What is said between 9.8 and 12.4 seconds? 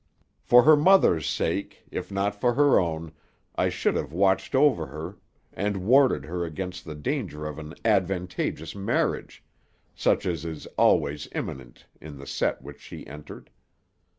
such as is always imminent in the